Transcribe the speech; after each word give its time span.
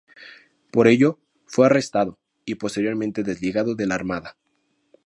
Por 0.71 0.87
ello 0.87 1.19
fue 1.45 1.67
arrestado 1.67 2.17
y 2.43 2.55
posteriormente 2.55 3.21
desligado 3.21 3.75
de 3.75 3.85
la 3.85 3.93
armada. 3.93 4.35